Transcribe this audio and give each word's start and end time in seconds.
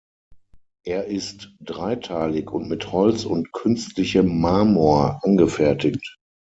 Er 0.83 1.05
ist 1.05 1.53
dreiteilig 1.59 2.49
und 2.49 2.67
mit 2.67 2.91
Holz 2.91 3.23
und 3.23 3.51
künstlichem 3.53 4.41
Marmor 4.41 5.19
angefertigt. 5.23 6.17